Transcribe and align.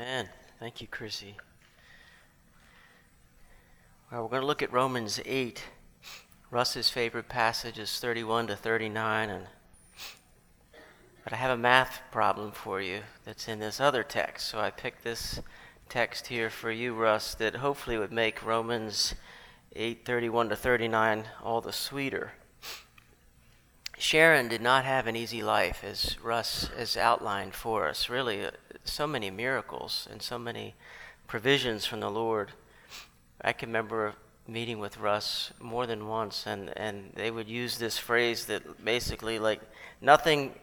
Amen. 0.00 0.30
Thank 0.58 0.80
you, 0.80 0.86
Chrissy. 0.86 1.36
Well, 4.10 4.22
we're 4.22 4.30
going 4.30 4.40
to 4.40 4.46
look 4.46 4.62
at 4.62 4.72
Romans 4.72 5.20
8. 5.26 5.62
Russ's 6.50 6.88
favorite 6.88 7.28
passage 7.28 7.78
is 7.78 8.00
31 8.00 8.46
to 8.46 8.56
39, 8.56 9.28
and 9.28 9.46
but 11.22 11.34
I 11.34 11.36
have 11.36 11.50
a 11.50 11.56
math 11.58 12.00
problem 12.10 12.50
for 12.52 12.80
you 12.80 13.00
that's 13.26 13.46
in 13.46 13.58
this 13.58 13.78
other 13.78 14.02
text. 14.02 14.48
So 14.48 14.58
I 14.58 14.70
picked 14.70 15.04
this 15.04 15.40
text 15.90 16.28
here 16.28 16.48
for 16.48 16.70
you, 16.70 16.94
Russ, 16.94 17.34
that 17.34 17.56
hopefully 17.56 17.98
would 17.98 18.10
make 18.10 18.42
Romans 18.42 19.14
8 19.76 20.06
31 20.06 20.48
to 20.48 20.56
39 20.56 21.24
all 21.42 21.60
the 21.60 21.74
sweeter. 21.74 22.32
Sharon 24.00 24.48
did 24.48 24.62
not 24.62 24.86
have 24.86 25.06
an 25.06 25.14
easy 25.14 25.42
life, 25.42 25.84
as 25.84 26.16
Russ 26.22 26.70
has 26.74 26.96
outlined 26.96 27.54
for 27.54 27.86
us. 27.86 28.08
Really, 28.08 28.46
uh, 28.46 28.50
so 28.82 29.06
many 29.06 29.30
miracles 29.30 30.08
and 30.10 30.22
so 30.22 30.38
many 30.38 30.74
provisions 31.26 31.84
from 31.84 32.00
the 32.00 32.10
Lord. 32.10 32.52
I 33.42 33.52
can 33.52 33.68
remember 33.68 34.14
meeting 34.48 34.78
with 34.78 34.96
Russ 34.96 35.52
more 35.60 35.86
than 35.86 36.08
once, 36.08 36.46
and, 36.46 36.72
and 36.78 37.12
they 37.14 37.30
would 37.30 37.46
use 37.46 37.76
this 37.76 37.98
phrase 37.98 38.46
that 38.46 38.82
basically, 38.82 39.38
like, 39.38 39.60
nothing, 40.00 40.54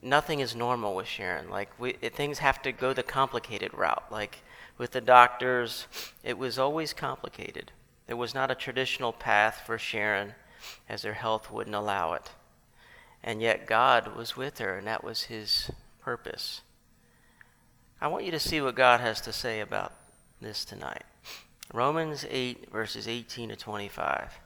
nothing 0.00 0.40
is 0.40 0.56
normal 0.56 0.94
with 0.94 1.06
Sharon. 1.06 1.50
Like, 1.50 1.68
we, 1.78 1.92
things 1.92 2.38
have 2.38 2.62
to 2.62 2.72
go 2.72 2.94
the 2.94 3.02
complicated 3.02 3.74
route. 3.74 4.04
Like, 4.10 4.38
with 4.78 4.92
the 4.92 5.02
doctors, 5.02 5.86
it 6.24 6.38
was 6.38 6.58
always 6.58 6.94
complicated. 6.94 7.72
There 8.06 8.16
was 8.16 8.34
not 8.34 8.50
a 8.50 8.54
traditional 8.54 9.12
path 9.12 9.64
for 9.66 9.76
Sharon, 9.76 10.32
as 10.88 11.02
her 11.02 11.12
health 11.12 11.50
wouldn't 11.52 11.76
allow 11.76 12.14
it. 12.14 12.30
And 13.26 13.42
yet, 13.42 13.66
God 13.66 14.14
was 14.14 14.36
with 14.36 14.58
her, 14.58 14.78
and 14.78 14.86
that 14.86 15.02
was 15.02 15.24
his 15.24 15.68
purpose. 16.00 16.62
I 18.00 18.06
want 18.06 18.24
you 18.24 18.30
to 18.30 18.38
see 18.38 18.60
what 18.60 18.76
God 18.76 19.00
has 19.00 19.20
to 19.22 19.32
say 19.32 19.58
about 19.58 19.92
this 20.40 20.64
tonight. 20.64 21.02
Romans 21.74 22.24
8, 22.30 22.70
verses 22.70 23.08
18 23.08 23.48
to 23.48 23.56
25. 23.56 24.38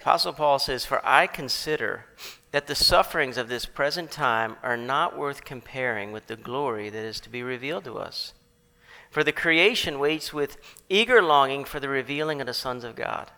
Apostle 0.00 0.32
Paul 0.32 0.60
says, 0.60 0.84
For 0.84 1.04
I 1.04 1.26
consider 1.26 2.04
that 2.52 2.68
the 2.68 2.76
sufferings 2.76 3.36
of 3.36 3.48
this 3.48 3.66
present 3.66 4.12
time 4.12 4.54
are 4.62 4.76
not 4.76 5.18
worth 5.18 5.44
comparing 5.44 6.12
with 6.12 6.28
the 6.28 6.36
glory 6.36 6.88
that 6.88 7.04
is 7.04 7.18
to 7.20 7.28
be 7.28 7.42
revealed 7.42 7.82
to 7.84 7.98
us. 7.98 8.32
For 9.10 9.24
the 9.24 9.32
creation 9.32 9.98
waits 9.98 10.32
with 10.32 10.56
eager 10.88 11.20
longing 11.20 11.64
for 11.64 11.80
the 11.80 11.88
revealing 11.88 12.40
of 12.40 12.46
the 12.46 12.54
sons 12.54 12.84
of 12.84 12.94
God. 12.94 13.32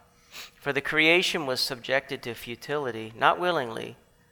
For 0.61 0.75
the 0.75 0.83
creation 0.83 1.47
was 1.47 1.61
subjected 1.61 2.23
to 2.25 2.35
futility, 2.35 3.15
not 3.17 3.41
willingly, 3.41 3.97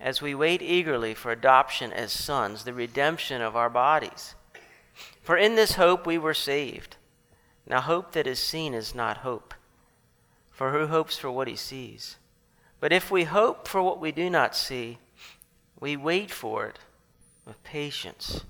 as 0.00 0.22
we 0.22 0.34
wait 0.34 0.62
eagerly 0.62 1.14
for 1.14 1.30
adoption 1.30 1.92
as 1.92 2.10
sons, 2.10 2.64
the 2.64 2.72
redemption 2.72 3.42
of 3.42 3.54
our 3.54 3.68
bodies. 3.68 4.34
For 5.22 5.36
in 5.36 5.54
this 5.54 5.74
hope 5.74 6.06
we 6.06 6.16
were 6.16 6.34
saved. 6.34 6.96
Now, 7.66 7.82
hope 7.82 8.12
that 8.12 8.26
is 8.26 8.38
seen 8.38 8.72
is 8.72 8.94
not 8.94 9.18
hope, 9.18 9.54
for 10.50 10.72
who 10.72 10.86
hopes 10.86 11.18
for 11.18 11.30
what 11.30 11.46
he 11.46 11.56
sees? 11.56 12.16
But 12.80 12.92
if 12.92 13.10
we 13.10 13.24
hope 13.24 13.68
for 13.68 13.82
what 13.82 14.00
we 14.00 14.10
do 14.10 14.30
not 14.30 14.56
see, 14.56 14.98
we 15.78 15.96
wait 15.96 16.30
for 16.30 16.66
it 16.66 16.78
with 17.46 17.62
patience. 17.62 18.44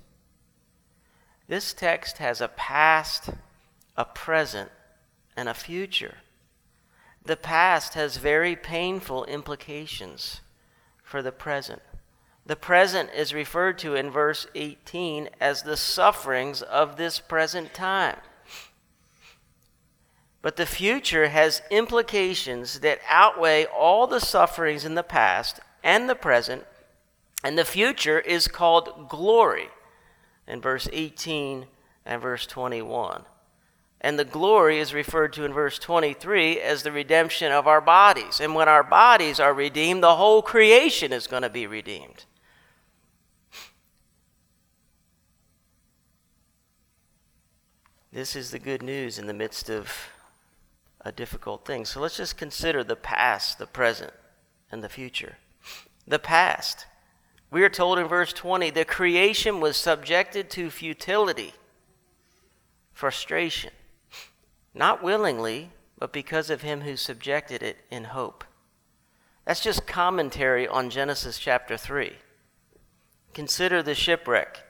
This 1.47 1.73
text 1.73 2.19
has 2.19 2.39
a 2.39 2.47
past, 2.47 3.29
a 3.97 4.05
present, 4.05 4.71
and 5.35 5.49
a 5.49 5.53
future. 5.53 6.15
The 7.23 7.35
past 7.35 7.93
has 7.93 8.17
very 8.17 8.55
painful 8.55 9.25
implications 9.25 10.39
for 11.11 11.21
the 11.21 11.31
present. 11.31 11.81
The 12.45 12.55
present 12.55 13.09
is 13.13 13.33
referred 13.33 13.77
to 13.79 13.95
in 13.95 14.09
verse 14.09 14.47
18 14.55 15.29
as 15.41 15.61
the 15.61 15.75
sufferings 15.75 16.61
of 16.61 16.95
this 16.95 17.19
present 17.19 17.73
time. 17.73 18.17
But 20.41 20.55
the 20.55 20.65
future 20.65 21.27
has 21.27 21.61
implications 21.69 22.79
that 22.79 23.01
outweigh 23.07 23.65
all 23.65 24.07
the 24.07 24.21
sufferings 24.21 24.85
in 24.85 24.95
the 24.95 25.03
past 25.03 25.59
and 25.83 26.09
the 26.09 26.15
present, 26.15 26.63
and 27.43 27.57
the 27.57 27.65
future 27.65 28.19
is 28.21 28.47
called 28.47 29.09
glory 29.09 29.67
in 30.47 30.61
verse 30.61 30.87
18 30.93 31.67
and 32.05 32.21
verse 32.21 32.47
21. 32.47 33.25
And 34.03 34.17
the 34.17 34.25
glory 34.25 34.79
is 34.79 34.95
referred 34.95 35.31
to 35.33 35.45
in 35.45 35.53
verse 35.53 35.77
23 35.77 36.59
as 36.59 36.81
the 36.81 36.91
redemption 36.91 37.51
of 37.51 37.67
our 37.67 37.81
bodies. 37.81 38.39
And 38.39 38.55
when 38.55 38.67
our 38.67 38.83
bodies 38.83 39.39
are 39.39 39.53
redeemed, 39.53 40.01
the 40.01 40.15
whole 40.15 40.41
creation 40.41 41.13
is 41.13 41.27
going 41.27 41.43
to 41.43 41.49
be 41.49 41.67
redeemed. 41.67 42.25
This 48.11 48.35
is 48.35 48.49
the 48.49 48.59
good 48.59 48.81
news 48.81 49.19
in 49.19 49.27
the 49.27 49.33
midst 49.33 49.69
of 49.69 50.09
a 51.01 51.11
difficult 51.11 51.65
thing. 51.65 51.85
So 51.85 52.01
let's 52.01 52.17
just 52.17 52.37
consider 52.37 52.83
the 52.83 52.95
past, 52.95 53.59
the 53.59 53.67
present, 53.67 54.11
and 54.71 54.83
the 54.83 54.89
future. 54.89 55.37
The 56.07 56.19
past. 56.19 56.87
We 57.51 57.63
are 57.63 57.69
told 57.69 57.99
in 57.99 58.07
verse 58.07 58.33
20 58.33 58.71
the 58.71 58.83
creation 58.83 59.59
was 59.59 59.77
subjected 59.77 60.49
to 60.51 60.71
futility, 60.71 61.53
frustration, 62.93 63.71
not 64.73 65.03
willingly, 65.03 65.71
but 65.97 66.13
because 66.13 66.49
of 66.49 66.61
him 66.61 66.81
who 66.81 66.95
subjected 66.95 67.61
it 67.61 67.77
in 67.89 68.05
hope. 68.05 68.43
That's 69.45 69.63
just 69.63 69.87
commentary 69.87 70.67
on 70.67 70.89
Genesis 70.89 71.37
chapter 71.37 71.77
3. 71.77 72.13
Consider 73.33 73.81
the 73.81 73.95
shipwreck. 73.95 74.63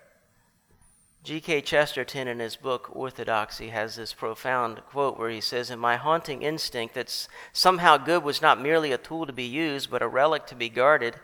G.K. 1.23 1.61
Chesterton, 1.61 2.27
in 2.27 2.39
his 2.39 2.55
book 2.55 2.89
Orthodoxy, 2.93 3.69
has 3.69 3.95
this 3.95 4.11
profound 4.11 4.81
quote 4.89 5.19
where 5.19 5.29
he 5.29 5.41
says, 5.41 5.69
In 5.69 5.77
my 5.77 5.95
haunting 5.95 6.41
instinct 6.41 6.95
that 6.95 7.27
somehow 7.53 7.97
good 7.97 8.23
was 8.23 8.41
not 8.41 8.59
merely 8.59 8.91
a 8.91 8.97
tool 8.97 9.27
to 9.27 9.33
be 9.33 9.43
used, 9.43 9.91
but 9.91 10.01
a 10.01 10.07
relic 10.07 10.47
to 10.47 10.55
be 10.55 10.67
guarded, 10.67 11.15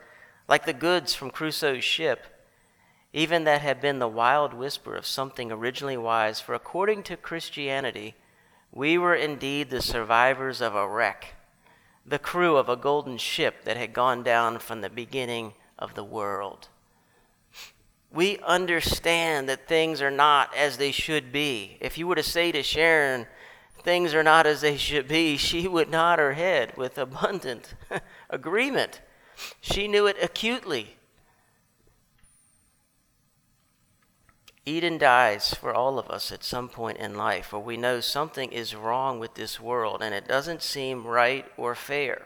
like 0.47 0.65
the 0.65 0.73
goods 0.73 1.15
from 1.15 1.31
Crusoe's 1.31 1.83
ship, 1.83 2.25
even 3.11 3.43
that 3.45 3.61
had 3.61 3.81
been 3.81 3.97
the 3.97 4.07
wild 4.07 4.53
whisper 4.53 4.95
of 4.95 5.07
something 5.07 5.51
originally 5.51 5.97
wise, 5.97 6.39
for 6.39 6.53
according 6.53 7.01
to 7.03 7.17
Christianity, 7.17 8.13
we 8.71 8.97
were 8.97 9.15
indeed 9.15 9.69
the 9.69 9.81
survivors 9.81 10.61
of 10.61 10.75
a 10.75 10.87
wreck, 10.87 11.35
the 12.05 12.19
crew 12.19 12.57
of 12.57 12.69
a 12.69 12.75
golden 12.75 13.17
ship 13.17 13.63
that 13.63 13.77
had 13.77 13.93
gone 13.93 14.23
down 14.23 14.59
from 14.59 14.81
the 14.81 14.89
beginning 14.89 15.53
of 15.79 15.95
the 15.95 16.03
world 16.03 16.69
we 18.11 18.39
understand 18.39 19.49
that 19.49 19.67
things 19.67 20.01
are 20.01 20.11
not 20.11 20.55
as 20.55 20.77
they 20.77 20.91
should 20.91 21.31
be. 21.31 21.77
If 21.81 21.97
you 21.97 22.07
were 22.07 22.15
to 22.15 22.23
say 22.23 22.51
to 22.51 22.63
Sharon, 22.63 23.27
things 23.83 24.13
are 24.13 24.23
not 24.23 24.47
as 24.47 24.61
they 24.61 24.77
should 24.77 25.07
be, 25.07 25.37
she 25.37 25.67
would 25.67 25.89
nod 25.89 26.19
her 26.19 26.33
head 26.33 26.75
with 26.77 26.97
abundant 26.97 27.75
agreement. 28.29 29.01
She 29.61 29.87
knew 29.87 30.07
it 30.07 30.17
acutely. 30.21 30.96
Eden 34.67 34.97
dies 34.97 35.53
for 35.53 35.73
all 35.73 35.97
of 35.97 36.09
us 36.09 36.29
at 36.29 36.43
some 36.43 36.67
point 36.67 36.97
in 36.97 37.15
life 37.15 37.53
where 37.53 37.61
we 37.61 37.77
know 37.77 38.01
something 38.01 38.51
is 38.51 38.75
wrong 38.75 39.17
with 39.17 39.35
this 39.35 39.61
world 39.61 40.01
and 40.01 40.13
it 40.13 40.27
doesn't 40.27 40.61
seem 40.61 41.07
right 41.07 41.45
or 41.55 41.73
fair. 41.73 42.25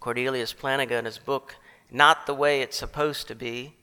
Cornelius 0.00 0.52
Plantinga, 0.52 0.98
in 0.98 1.04
his 1.04 1.18
book, 1.18 1.54
Not 1.88 2.26
the 2.26 2.34
Way 2.34 2.62
It's 2.62 2.76
Supposed 2.76 3.28
to 3.28 3.36
Be, 3.36 3.76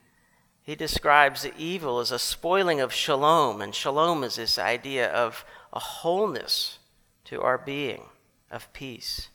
he 0.62 0.76
describes 0.76 1.44
the 1.44 1.54
evil 1.58 2.00
as 2.00 2.12
a 2.12 2.20
spoiling 2.20 2.82
of 2.82 2.92
shalom, 2.92 3.62
and 3.62 3.74
shalom 3.74 4.22
is 4.26 4.36
this 4.36 4.60
idea 4.60 5.10
of 5.10 5.46
a 5.72 5.80
wholeness 5.80 6.80
to 7.26 7.42
our 7.42 7.58
being, 7.58 8.04
of 8.52 8.74
peace. 8.74 9.30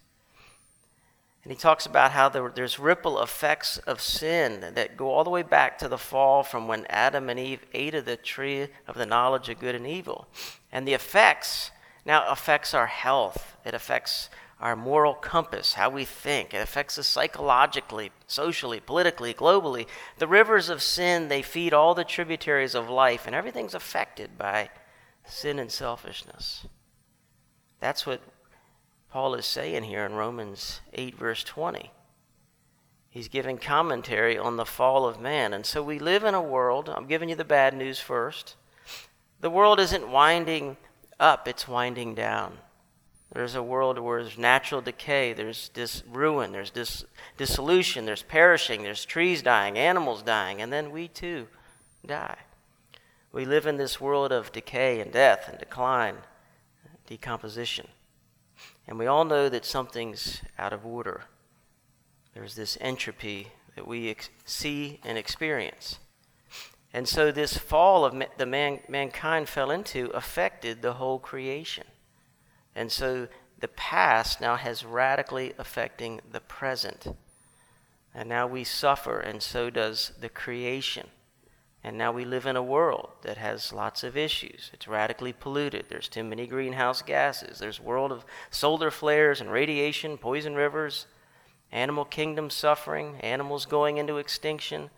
And 1.45 1.53
he 1.53 1.59
talks 1.59 1.87
about 1.87 2.13
how 2.13 2.29
there, 2.29 2.53
there's 2.55 2.79
ripple 2.79 3.21
effects 3.21 3.79
of 3.79 4.01
sin 4.01 4.61
that 4.75 4.97
go 4.97 5.11
all 5.11 5.25
the 5.25 5.31
way 5.31 5.43
back 5.43 5.77
to 5.79 5.89
the 5.89 5.99
fall 5.99 6.45
from 6.45 6.69
when 6.69 6.87
Adam 6.87 7.29
and 7.29 7.39
Eve 7.39 7.67
ate 7.75 7.95
of 7.95 8.05
the 8.05 8.17
tree 8.17 8.69
of 8.87 8.97
the 8.97 9.07
knowledge 9.07 9.49
of 9.49 9.59
good 9.59 9.75
and 9.75 9.87
evil. 9.87 10.29
And 10.71 10.87
the 10.87 10.95
effects 10.95 11.73
now 12.05 12.29
affects 12.29 12.75
our 12.75 12.87
health. 12.87 13.57
It 13.65 13.75
affects 13.75 14.31
our 14.61 14.77
moral 14.77 15.15
compass, 15.15 15.75
how 15.75 15.91
we 15.91 16.05
think. 16.05 16.55
It 16.55 16.59
affects 16.59 16.97
us 16.97 17.09
psychologically, 17.09 18.13
socially, 18.29 18.79
politically, 18.79 19.35
globally. 19.35 19.89
The 20.19 20.29
rivers 20.29 20.69
of 20.69 20.81
sin, 20.81 21.27
they 21.27 21.43
feed 21.43 21.75
all 21.75 21.95
the 21.95 22.05
tributaries 22.05 22.77
of 22.77 22.89
life, 22.89 23.27
and 23.27 23.35
everything's 23.35 23.75
affected 23.75 24.39
by 24.39 24.71
sin 25.25 25.59
and 25.59 25.73
selfishness. 25.73 26.67
That's 27.81 28.07
what 28.07 28.23
Paul 29.13 29.35
is 29.35 29.45
saying 29.45 29.83
here 29.83 30.07
in 30.07 30.15
Romans 30.15 30.81
8, 30.95 31.19
verse 31.19 31.45
20. 31.45 31.91
He's 33.11 33.29
giving 33.29 33.59
commentary 33.59 34.39
on 34.39 34.57
the 34.57 34.65
fall 34.65 35.05
of 35.05 35.21
man. 35.21 35.53
And 35.53 35.67
so 35.67 35.83
we 35.83 35.99
live 35.99 36.25
in 36.25 36.33
a 36.33 36.41
world, 36.41 36.89
I'm 36.89 37.07
giving 37.07 37.29
you 37.29 37.35
the 37.35 37.45
bad 37.45 37.75
news 37.75 38.01
first. 38.01 38.57
The 39.43 39.51
world 39.51 39.79
isn't 39.81 40.09
winding 40.09 40.79
up, 41.21 41.47
it's 41.47 41.69
winding 41.69 42.15
down. 42.15 42.57
There's 43.31 43.55
a 43.55 43.63
world 43.63 43.99
where 43.99 44.23
there's 44.23 44.39
natural 44.39 44.81
decay, 44.81 45.35
there's 45.35 45.69
dis- 45.69 46.03
ruin, 46.11 46.53
there's 46.53 46.71
dis- 46.71 47.05
dissolution, 47.37 48.07
there's 48.07 48.23
perishing, 48.23 48.83
there's 48.83 49.05
trees 49.05 49.43
dying, 49.43 49.77
animals 49.77 50.23
dying, 50.23 50.63
and 50.63 50.73
then 50.73 50.91
we 50.91 51.09
too 51.09 51.49
die. 52.07 52.39
We 53.31 53.45
live 53.45 53.67
in 53.67 53.77
this 53.77 54.01
world 54.01 54.33
of 54.33 54.53
decay 54.53 55.01
and 55.01 55.13
death 55.13 55.51
and 55.51 55.59
decline, 55.59 56.17
decomposition. 57.07 57.89
And 58.87 58.99
we 58.99 59.07
all 59.07 59.25
know 59.25 59.49
that 59.49 59.65
something's 59.65 60.43
out 60.59 60.73
of 60.73 60.85
order. 60.85 61.23
There's 62.35 62.55
this 62.55 62.79
entropy 62.81 63.49
that 63.77 63.87
we 63.87 64.11
ex- 64.11 64.31
see 64.45 65.01
and 65.05 65.17
experience. 65.17 65.99
And 66.93 67.09
so 67.09 67.33
this 67.33 67.57
fall 67.57 68.05
of 68.05 68.13
ma- 68.13 68.27
the 68.37 68.47
man- 68.47 68.81
mankind 68.89 69.49
fell 69.49 69.71
into 69.71 70.07
affected 70.11 70.83
the 70.83 70.95
whole 70.95 71.19
creation. 71.19 71.85
And 72.75 72.91
so 72.91 73.29
the 73.61 73.69
past 73.69 74.41
now 74.41 74.57
has 74.57 74.85
radically 74.85 75.55
affecting 75.59 76.21
the 76.31 76.41
present. 76.41 77.07
And 78.15 78.29
now 78.29 78.47
we 78.47 78.65
suffer, 78.65 79.21
and 79.21 79.43
so 79.43 79.71
does 79.71 80.13
the 80.21 80.29
creation. 80.29 81.09
And 81.85 81.99
now 81.99 82.13
we 82.13 82.25
live 82.25 82.47
in 82.47 82.55
a 82.55 82.63
world 82.63 83.11
that 83.23 83.39
has 83.39 83.73
lots 83.73 84.05
of 84.05 84.17
issues. 84.17 84.71
It's 84.73 84.87
radically 84.87 85.33
polluted. 85.33 85.87
There's 85.89 86.09
too 86.09 86.23
many 86.23 86.47
greenhouse 86.47 87.03
gases. 87.03 87.59
There's 87.59 87.81
a 87.81 87.83
world 87.83 88.13
of 88.13 88.25
solar 88.51 88.91
flares 88.91 89.41
and 89.41 89.51
radiation, 89.51 90.17
poison 90.17 90.55
rivers, 90.55 91.07
animal 91.73 92.05
kingdom 92.05 92.51
suffering, 92.51 93.17
animals 93.21 93.67
going 93.67 93.97
into 93.97 94.19
extinction, 94.19 94.91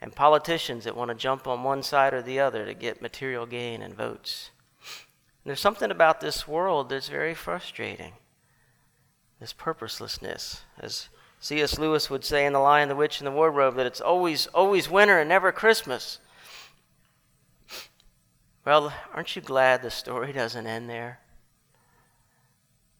and 0.00 0.16
politicians 0.16 0.84
that 0.84 0.96
want 0.96 1.10
to 1.10 1.14
jump 1.14 1.46
on 1.46 1.62
one 1.62 1.82
side 1.82 2.12
or 2.12 2.22
the 2.22 2.40
other 2.40 2.66
to 2.66 2.74
get 2.74 3.00
material 3.00 3.46
gain 3.46 3.80
and 3.80 3.94
votes. 3.94 4.50
And 4.80 5.50
there's 5.50 5.60
something 5.60 5.92
about 5.92 6.20
this 6.20 6.48
world 6.48 6.88
that's 6.88 7.08
very 7.08 7.34
frustrating. 7.34 8.14
This 9.38 9.52
purposelessness. 9.52 10.62
As 10.80 11.08
C.S. 11.40 11.78
Lewis 11.78 12.10
would 12.10 12.24
say 12.24 12.46
in 12.46 12.52
The 12.52 12.58
Lion, 12.58 12.88
the 12.88 12.96
Witch, 12.96 13.20
and 13.20 13.26
the 13.26 13.32
Wardrobe, 13.32 13.76
that 13.76 13.86
it's 13.86 14.00
always, 14.00 14.46
always 14.48 14.90
winter 14.90 15.20
and 15.20 15.28
never 15.28 15.52
Christmas. 15.52 16.18
Well, 18.64 18.92
aren't 19.14 19.36
you 19.36 19.42
glad 19.42 19.82
the 19.82 19.90
story 19.90 20.32
doesn't 20.32 20.66
end 20.66 20.90
there? 20.90 21.20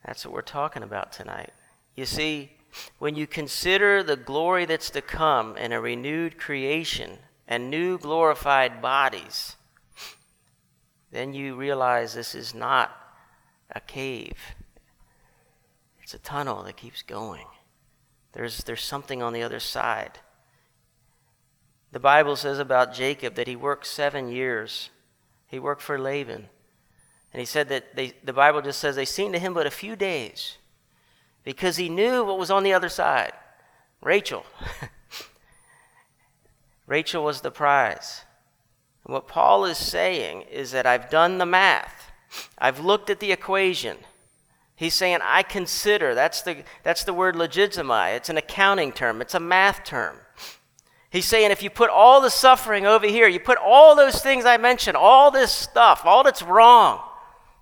That's 0.04 0.24
what 0.24 0.32
we're 0.32 0.42
talking 0.42 0.84
about 0.84 1.12
tonight. 1.12 1.52
You 1.96 2.06
see, 2.06 2.52
when 2.98 3.16
you 3.16 3.26
consider 3.26 4.02
the 4.02 4.16
glory 4.16 4.64
that's 4.64 4.90
to 4.90 5.02
come 5.02 5.56
in 5.56 5.72
a 5.72 5.80
renewed 5.80 6.38
creation 6.38 7.18
and 7.48 7.70
new 7.70 7.98
glorified 7.98 8.80
bodies, 8.80 9.56
then 11.10 11.34
you 11.34 11.56
realize 11.56 12.14
this 12.14 12.34
is 12.34 12.54
not 12.54 12.94
a 13.74 13.80
cave. 13.80 14.38
It's 16.02 16.14
a 16.14 16.18
tunnel 16.18 16.62
that 16.62 16.76
keeps 16.76 17.02
going. 17.02 17.46
There's, 18.32 18.64
there's 18.64 18.82
something 18.82 19.22
on 19.22 19.32
the 19.32 19.42
other 19.42 19.60
side. 19.60 20.18
The 21.92 22.00
Bible 22.00 22.36
says 22.36 22.58
about 22.58 22.92
Jacob 22.92 23.34
that 23.36 23.48
he 23.48 23.56
worked 23.56 23.86
seven 23.86 24.28
years. 24.28 24.90
He 25.46 25.58
worked 25.58 25.82
for 25.82 25.98
Laban. 25.98 26.48
And 27.32 27.40
he 27.40 27.46
said 27.46 27.68
that 27.68 27.96
they, 27.96 28.12
the 28.22 28.32
Bible 28.32 28.62
just 28.62 28.78
says 28.78 28.96
they 28.96 29.04
seemed 29.04 29.34
to 29.34 29.40
him 29.40 29.54
but 29.54 29.66
a 29.66 29.70
few 29.70 29.96
days 29.96 30.56
because 31.44 31.76
he 31.76 31.88
knew 31.88 32.24
what 32.24 32.38
was 32.38 32.50
on 32.50 32.62
the 32.62 32.72
other 32.72 32.88
side 32.88 33.32
Rachel. 34.02 34.44
Rachel 36.86 37.24
was 37.24 37.40
the 37.40 37.50
prize. 37.50 38.22
And 39.04 39.12
what 39.14 39.28
Paul 39.28 39.64
is 39.64 39.78
saying 39.78 40.42
is 40.42 40.72
that 40.72 40.86
I've 40.86 41.10
done 41.10 41.38
the 41.38 41.46
math, 41.46 42.10
I've 42.58 42.80
looked 42.80 43.10
at 43.10 43.20
the 43.20 43.32
equation. 43.32 43.98
He's 44.76 44.94
saying, 44.94 45.20
I 45.22 45.42
consider, 45.42 46.14
that's 46.14 46.42
the, 46.42 46.64
that's 46.82 47.04
the 47.04 47.14
word 47.14 47.34
logizomai. 47.34 48.14
It's 48.16 48.28
an 48.28 48.36
accounting 48.36 48.92
term, 48.92 49.20
it's 49.20 49.34
a 49.34 49.40
math 49.40 49.84
term. 49.84 50.16
He's 51.08 51.24
saying, 51.24 51.50
if 51.50 51.62
you 51.62 51.70
put 51.70 51.88
all 51.88 52.20
the 52.20 52.30
suffering 52.30 52.84
over 52.84 53.06
here, 53.06 53.26
you 53.26 53.40
put 53.40 53.58
all 53.58 53.96
those 53.96 54.20
things 54.20 54.44
I 54.44 54.58
mentioned, 54.58 54.96
all 54.96 55.30
this 55.30 55.50
stuff, 55.50 56.02
all 56.04 56.22
that's 56.22 56.42
wrong, 56.42 57.00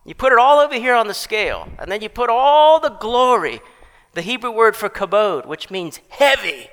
you 0.05 0.15
put 0.15 0.33
it 0.33 0.39
all 0.39 0.59
over 0.59 0.75
here 0.75 0.95
on 0.95 1.07
the 1.07 1.15
scale, 1.15 1.69
and 1.79 1.91
then 1.91 2.03
you 2.03 2.09
put 2.09 2.31
all 2.31 2.81
the 2.81 2.91
glory 2.91 3.61
the 4.15 4.23
Hebrew 4.23 4.51
word 4.51 4.77
for 4.77 4.89
kabod, 4.89 5.47
which 5.47 5.71
means 5.71 6.01
heavy. 6.09 6.69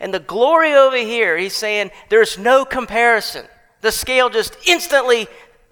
And 0.00 0.14
the 0.14 0.20
glory 0.20 0.72
over 0.72 0.96
here, 0.96 1.36
he's 1.36 1.54
saying 1.54 1.90
there's 2.08 2.38
no 2.38 2.64
comparison. 2.64 3.46
The 3.82 3.92
scale 3.92 4.30
just 4.30 4.56
instantly 4.66 5.28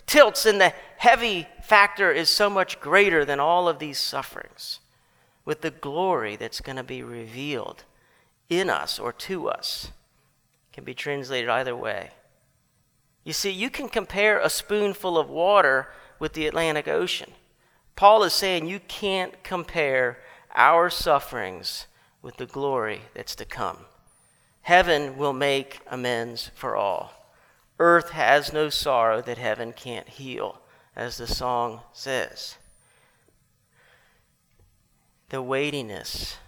tilts, 0.07 0.47
in 0.47 0.59
the 0.59 0.73
heavy 0.97 1.47
factor 1.69 2.11
is 2.11 2.31
so 2.31 2.49
much 2.49 2.81
greater 2.81 3.25
than 3.27 3.39
all 3.39 3.69
of 3.69 3.79
these 3.79 3.99
sufferings 3.99 4.81
with 5.45 5.61
the 5.61 5.71
glory 5.71 6.35
that's 6.35 6.63
going 6.63 6.77
to 6.77 6.83
be 6.83 7.03
revealed 7.03 7.85
in 8.49 8.71
us 8.71 8.99
or 8.99 9.13
to 9.13 9.49
us. 9.49 9.93
Can 10.73 10.85
be 10.85 10.95
translated 10.95 11.51
either 11.51 11.77
way. 11.77 12.11
You 13.23 13.35
see, 13.35 13.51
you 13.51 13.69
can 13.69 13.91
compare 13.91 14.39
a 14.39 14.49
spoonful 14.49 15.19
of 15.19 15.29
water 15.29 15.89
with 16.19 16.33
the 16.33 16.47
Atlantic 16.47 16.89
Ocean. 16.89 17.33
Paul 17.97 18.23
is 18.23 18.33
saying 18.33 18.67
you 18.67 18.81
can't 18.81 19.43
compare 19.45 20.19
our 20.55 20.89
sufferings 20.89 21.87
with 22.23 22.39
the 22.39 22.47
glory 22.47 23.03
that's 23.13 23.35
to 23.37 23.45
come. 23.45 23.79
Heaven 24.63 25.19
will 25.19 25.35
make 25.35 25.81
amends 25.87 26.51
for 26.55 26.77
all. 26.77 27.13
Earth 27.79 28.11
has 28.11 28.53
no 28.53 28.71
sorrow 28.71 29.21
that 29.21 29.39
heaven 29.39 29.73
can't 29.73 30.09
heal, 30.09 30.61
as 30.99 31.17
the 31.17 31.29
song 31.29 31.81
says. 31.93 32.57
The 35.29 35.41
weightiness 35.41 36.39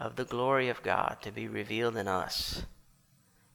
of 0.00 0.16
the 0.16 0.24
glory 0.24 0.68
of 0.68 0.82
God 0.82 1.18
to 1.22 1.30
be 1.30 1.46
revealed 1.46 1.96
in 1.96 2.08
us. 2.08 2.64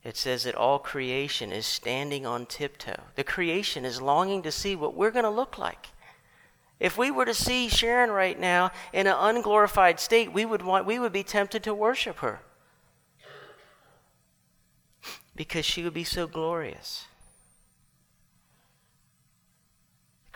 It 0.02 0.16
says 0.16 0.44
that 0.44 0.56
all 0.56 0.80
creation 0.80 1.52
is 1.52 1.66
standing 1.66 2.26
on 2.26 2.46
tiptoe. 2.46 3.04
The 3.16 3.26
creation 3.26 3.84
is 3.84 4.02
longing 4.02 4.42
to 4.44 4.52
see 4.52 4.74
what 4.74 4.96
we're 4.96 5.12
going 5.12 5.26
to 5.26 5.30
look 5.30 5.58
like. 5.58 5.90
If 6.80 6.98
we 6.98 7.12
were 7.12 7.26
to 7.26 7.34
see 7.34 7.68
Sharon 7.68 8.10
right 8.10 8.40
now 8.40 8.72
in 8.94 9.06
an 9.06 9.18
unglorified 9.20 10.00
state, 10.00 10.32
we 10.32 10.46
would, 10.46 10.62
want, 10.62 10.86
we 10.86 10.98
would 10.98 11.12
be 11.12 11.24
tempted 11.24 11.62
to 11.64 11.74
worship 11.74 12.20
her 12.20 12.40
because 15.36 15.66
she 15.66 15.84
would 15.84 15.94
be 15.94 16.06
so 16.06 16.26
glorious. 16.26 17.06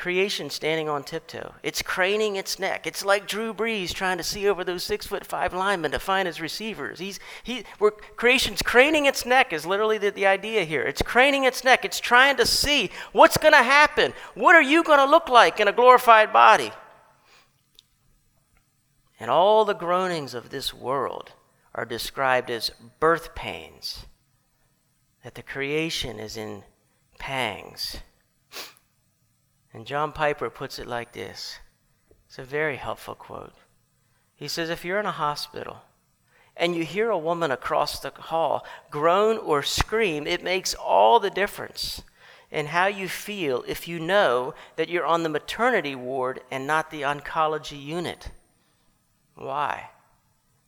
Creation 0.03 0.49
standing 0.49 0.89
on 0.89 1.05
tiptoe. 1.05 1.53
It's 1.63 1.81
craning 1.81 2.35
its 2.35 2.59
neck. 2.59 2.85
It's 2.85 3.05
like 3.05 3.25
Drew 3.25 3.53
Brees 3.53 3.93
trying 3.93 4.17
to 4.17 4.23
see 4.23 4.49
over 4.49 4.65
those 4.65 4.83
six 4.83 5.07
foot 5.07 5.25
five 5.25 5.53
linemen 5.53 5.91
to 5.91 5.97
find 5.97 6.27
his 6.27 6.41
receivers. 6.41 6.99
He's, 6.99 7.21
he, 7.41 7.63
we're, 7.79 7.91
creation's 7.91 8.61
craning 8.61 9.05
its 9.05 9.25
neck, 9.25 9.53
is 9.53 9.65
literally 9.65 9.97
the, 9.97 10.09
the 10.09 10.25
idea 10.25 10.65
here. 10.65 10.81
It's 10.81 11.01
craning 11.01 11.45
its 11.45 11.63
neck. 11.63 11.85
It's 11.85 12.01
trying 12.01 12.35
to 12.35 12.45
see 12.45 12.89
what's 13.13 13.37
going 13.37 13.53
to 13.53 13.63
happen. 13.63 14.11
What 14.35 14.55
are 14.55 14.61
you 14.61 14.83
going 14.83 14.99
to 14.99 15.05
look 15.05 15.29
like 15.29 15.61
in 15.61 15.69
a 15.69 15.71
glorified 15.71 16.33
body? 16.33 16.73
And 19.21 19.31
all 19.31 19.63
the 19.63 19.73
groanings 19.73 20.33
of 20.33 20.49
this 20.49 20.73
world 20.73 21.31
are 21.73 21.85
described 21.85 22.51
as 22.51 22.71
birth 22.99 23.35
pains, 23.35 24.05
that 25.23 25.35
the 25.35 25.43
creation 25.43 26.19
is 26.19 26.35
in 26.35 26.63
pangs. 27.19 27.99
And 29.73 29.87
John 29.87 30.11
Piper 30.11 30.49
puts 30.49 30.77
it 30.77 30.87
like 30.87 31.13
this 31.13 31.59
it's 32.27 32.39
a 32.39 32.43
very 32.43 32.77
helpful 32.77 33.15
quote. 33.15 33.53
He 34.35 34.47
says, 34.47 34.69
If 34.69 34.83
you're 34.83 34.99
in 34.99 35.05
a 35.05 35.11
hospital 35.11 35.81
and 36.55 36.75
you 36.75 36.83
hear 36.83 37.09
a 37.09 37.17
woman 37.17 37.51
across 37.51 37.99
the 37.99 38.11
hall 38.11 38.65
groan 38.89 39.37
or 39.37 39.63
scream, 39.63 40.27
it 40.27 40.43
makes 40.43 40.73
all 40.73 41.19
the 41.19 41.29
difference 41.29 42.03
in 42.51 42.67
how 42.67 42.85
you 42.85 43.07
feel 43.07 43.63
if 43.67 43.87
you 43.87 43.99
know 43.99 44.53
that 44.75 44.89
you're 44.89 45.05
on 45.05 45.23
the 45.23 45.29
maternity 45.29 45.95
ward 45.95 46.41
and 46.51 46.67
not 46.67 46.91
the 46.91 47.01
oncology 47.01 47.81
unit. 47.83 48.29
Why? 49.35 49.89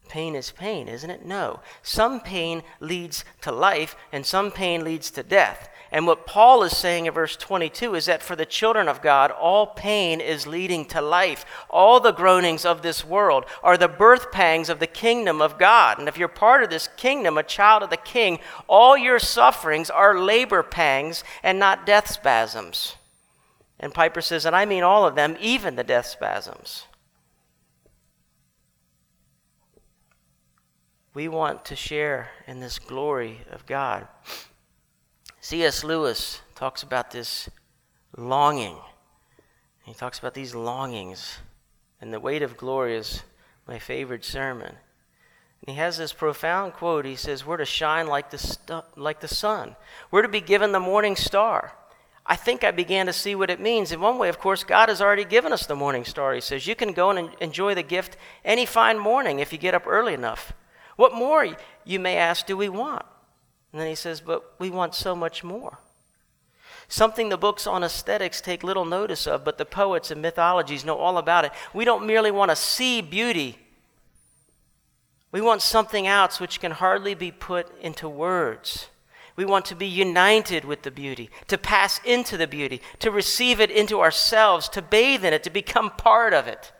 Pain 0.07 0.35
is 0.35 0.51
pain, 0.51 0.87
isn't 0.87 1.09
it? 1.09 1.25
No. 1.25 1.59
Some 1.81 2.19
pain 2.19 2.63
leads 2.79 3.25
to 3.41 3.51
life, 3.51 3.95
and 4.11 4.25
some 4.25 4.51
pain 4.51 4.83
leads 4.83 5.11
to 5.11 5.23
death. 5.23 5.69
And 5.91 6.07
what 6.07 6.25
Paul 6.25 6.63
is 6.63 6.75
saying 6.75 7.05
in 7.05 7.13
verse 7.13 7.35
22 7.35 7.95
is 7.95 8.05
that 8.07 8.21
for 8.21 8.35
the 8.35 8.45
children 8.45 8.87
of 8.87 9.01
God, 9.01 9.31
all 9.31 9.67
pain 9.67 10.19
is 10.19 10.47
leading 10.47 10.85
to 10.87 11.01
life. 11.01 11.45
All 11.69 11.99
the 11.99 12.11
groanings 12.11 12.65
of 12.65 12.81
this 12.81 13.05
world 13.05 13.45
are 13.63 13.77
the 13.77 13.87
birth 13.87 14.31
pangs 14.31 14.69
of 14.69 14.79
the 14.79 14.87
kingdom 14.87 15.41
of 15.41 15.57
God. 15.57 15.99
And 15.99 16.07
if 16.07 16.17
you're 16.17 16.27
part 16.27 16.63
of 16.63 16.69
this 16.69 16.89
kingdom, 16.97 17.37
a 17.37 17.43
child 17.43 17.83
of 17.83 17.89
the 17.89 17.97
king, 17.97 18.39
all 18.67 18.97
your 18.97 19.19
sufferings 19.19 19.89
are 19.89 20.19
labor 20.19 20.63
pangs 20.63 21.23
and 21.43 21.59
not 21.59 21.85
death 21.85 22.11
spasms. 22.11 22.95
And 23.79 23.93
Piper 23.93 24.21
says, 24.21 24.45
and 24.45 24.55
I 24.55 24.65
mean 24.65 24.83
all 24.83 25.05
of 25.05 25.15
them, 25.15 25.37
even 25.39 25.75
the 25.75 25.83
death 25.83 26.07
spasms. 26.07 26.85
We 31.15 31.29
want 31.29 31.63
to 31.65 31.77
share 31.77 32.27
in 32.45 32.59
this 32.59 32.77
glory 32.77 33.39
of 33.49 33.65
God. 33.65 34.05
C.S. 35.39 35.81
Lewis 35.81 36.41
talks 36.55 36.83
about 36.83 37.11
this 37.11 37.49
longing. 38.17 38.75
He 39.85 39.93
talks 39.93 40.19
about 40.19 40.33
these 40.33 40.53
longings. 40.53 41.37
And 42.01 42.13
the 42.13 42.19
weight 42.19 42.41
of 42.41 42.57
glory 42.57 42.97
is 42.97 43.23
my 43.65 43.79
favorite 43.79 44.25
sermon. 44.25 44.75
And 45.61 45.73
he 45.73 45.75
has 45.75 45.97
this 45.97 46.11
profound 46.11 46.73
quote. 46.73 47.05
He 47.05 47.15
says, 47.15 47.45
We're 47.45 47.57
to 47.57 47.65
shine 47.65 48.07
like 48.07 48.29
the, 48.29 48.37
stu- 48.37 48.83
like 48.97 49.21
the 49.21 49.29
sun, 49.29 49.77
we're 50.11 50.21
to 50.21 50.27
be 50.27 50.41
given 50.41 50.73
the 50.73 50.81
morning 50.81 51.15
star. 51.15 51.77
I 52.25 52.35
think 52.35 52.65
I 52.65 52.71
began 52.71 53.05
to 53.05 53.13
see 53.13 53.35
what 53.35 53.49
it 53.49 53.61
means. 53.61 53.93
In 53.93 54.01
one 54.01 54.17
way, 54.17 54.27
of 54.27 54.39
course, 54.39 54.65
God 54.65 54.89
has 54.89 54.99
already 54.99 55.23
given 55.23 55.53
us 55.53 55.65
the 55.65 55.75
morning 55.75 56.03
star. 56.03 56.33
He 56.33 56.41
says, 56.41 56.67
You 56.67 56.75
can 56.75 56.91
go 56.91 57.11
and 57.11 57.29
enjoy 57.39 57.73
the 57.73 57.83
gift 57.83 58.17
any 58.43 58.65
fine 58.65 58.99
morning 58.99 59.39
if 59.39 59.53
you 59.53 59.57
get 59.57 59.75
up 59.75 59.87
early 59.87 60.13
enough. 60.13 60.51
What 60.95 61.13
more, 61.13 61.55
you 61.83 61.99
may 61.99 62.17
ask, 62.17 62.45
do 62.45 62.55
we 62.55 62.69
want? 62.69 63.05
And 63.71 63.81
then 63.81 63.87
he 63.87 63.95
says, 63.95 64.21
But 64.21 64.59
we 64.59 64.69
want 64.69 64.95
so 64.95 65.15
much 65.15 65.43
more. 65.43 65.79
Something 66.87 67.29
the 67.29 67.37
books 67.37 67.65
on 67.65 67.83
aesthetics 67.83 68.41
take 68.41 68.63
little 68.63 68.85
notice 68.85 69.27
of, 69.27 69.43
but 69.43 69.57
the 69.57 69.65
poets 69.65 70.11
and 70.11 70.21
mythologies 70.21 70.85
know 70.85 70.97
all 70.97 71.17
about 71.17 71.45
it. 71.45 71.51
We 71.73 71.83
don't 71.83 72.05
merely 72.05 72.31
want 72.31 72.51
to 72.51 72.55
see 72.55 73.01
beauty, 73.01 73.57
we 75.31 75.41
want 75.41 75.61
something 75.61 76.07
else 76.07 76.39
which 76.39 76.61
can 76.61 76.71
hardly 76.71 77.13
be 77.13 77.29
put 77.29 77.67
into 77.81 78.07
words. 78.07 78.87
We 79.35 79.43
want 79.43 79.65
to 79.65 79.75
be 79.75 79.85
united 79.85 80.63
with 80.63 80.83
the 80.83 80.91
beauty, 80.91 81.29
to 81.47 81.57
pass 81.57 81.99
into 82.05 82.37
the 82.37 82.47
beauty, 82.47 82.81
to 82.99 83.11
receive 83.11 83.59
it 83.59 83.69
into 83.69 83.99
ourselves, 83.99 84.69
to 84.69 84.81
bathe 84.81 85.25
in 85.25 85.33
it, 85.33 85.43
to 85.43 85.49
become 85.49 85.89
part 85.89 86.33
of 86.33 86.47
it. 86.47 86.71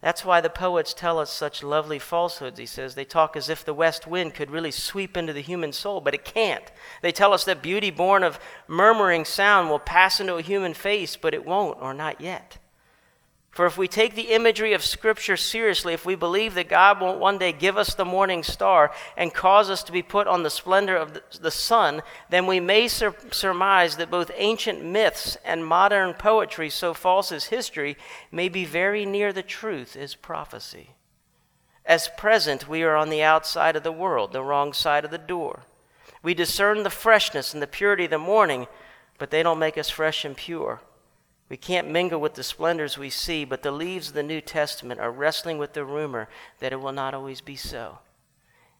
That's 0.00 0.24
why 0.24 0.40
the 0.40 0.50
poets 0.50 0.94
tell 0.94 1.18
us 1.18 1.32
such 1.32 1.64
lovely 1.64 1.98
falsehoods. 1.98 2.58
He 2.58 2.66
says 2.66 2.94
they 2.94 3.04
talk 3.04 3.36
as 3.36 3.48
if 3.48 3.64
the 3.64 3.74
west 3.74 4.06
wind 4.06 4.32
could 4.32 4.50
really 4.50 4.70
sweep 4.70 5.16
into 5.16 5.32
the 5.32 5.40
human 5.40 5.72
soul, 5.72 6.00
but 6.00 6.14
it 6.14 6.24
can't. 6.24 6.70
They 7.02 7.10
tell 7.10 7.32
us 7.32 7.44
that 7.44 7.62
beauty 7.62 7.90
born 7.90 8.22
of 8.22 8.38
murmuring 8.68 9.24
sound 9.24 9.68
will 9.68 9.80
pass 9.80 10.20
into 10.20 10.36
a 10.36 10.42
human 10.42 10.74
face, 10.74 11.16
but 11.16 11.34
it 11.34 11.44
won't, 11.44 11.78
or 11.80 11.94
not 11.94 12.20
yet. 12.20 12.58
For 13.58 13.66
if 13.66 13.76
we 13.76 13.88
take 13.88 14.14
the 14.14 14.30
imagery 14.34 14.72
of 14.72 14.84
Scripture 14.84 15.36
seriously, 15.36 15.92
if 15.92 16.06
we 16.06 16.14
believe 16.14 16.54
that 16.54 16.68
God 16.68 17.00
won't 17.00 17.18
one 17.18 17.38
day 17.38 17.50
give 17.50 17.76
us 17.76 17.92
the 17.92 18.04
morning 18.04 18.44
star 18.44 18.92
and 19.16 19.34
cause 19.34 19.68
us 19.68 19.82
to 19.82 19.90
be 19.90 20.00
put 20.00 20.28
on 20.28 20.44
the 20.44 20.48
splendor 20.48 20.96
of 20.96 21.18
the, 21.40 21.50
sun, 21.50 22.02
then 22.30 22.46
we 22.46 22.60
may 22.60 22.86
sur- 22.86 23.16
surmise 23.32 23.96
that 23.96 24.12
both 24.12 24.30
ancient 24.36 24.84
myths 24.84 25.36
and 25.44 25.66
modern 25.66 26.14
poetry, 26.14 26.70
so 26.70 26.94
false 26.94 27.32
as 27.32 27.46
history, 27.46 27.96
may 28.30 28.48
be 28.48 28.64
very 28.64 29.04
near 29.04 29.32
the 29.32 29.42
truth 29.42 29.96
as 29.96 30.14
prophecy. 30.14 30.90
As 31.84 32.10
present, 32.16 32.68
we 32.68 32.84
are 32.84 32.94
on 32.94 33.10
the 33.10 33.24
outside 33.24 33.74
of 33.74 33.82
the 33.82 33.90
world, 33.90 34.32
the 34.32 34.44
wrong 34.44 34.72
side 34.72 35.04
of 35.04 35.10
the 35.10 35.18
door. 35.18 35.64
We 36.22 36.32
discern 36.32 36.84
the 36.84 36.90
freshness 36.90 37.52
and 37.52 37.60
the 37.60 37.66
purity 37.66 38.04
of 38.04 38.10
the 38.10 38.18
morning, 38.18 38.68
but 39.18 39.32
they 39.32 39.42
don't 39.42 39.58
make 39.58 39.76
us 39.76 39.90
fresh 39.90 40.24
and 40.24 40.36
pure. 40.36 40.80
We 41.48 41.56
can't 41.56 41.88
mingle 41.88 42.20
with 42.20 42.34
the 42.34 42.42
splendors 42.42 42.98
we 42.98 43.10
see, 43.10 43.44
but 43.44 43.62
the 43.62 43.70
leaves 43.70 44.08
of 44.08 44.14
the 44.14 44.22
New 44.22 44.40
Testament 44.40 45.00
are 45.00 45.10
wrestling 45.10 45.56
with 45.56 45.72
the 45.72 45.84
rumor 45.84 46.28
that 46.58 46.72
it 46.72 46.80
will 46.80 46.92
not 46.92 47.14
always 47.14 47.40
be 47.40 47.56
so. 47.56 48.00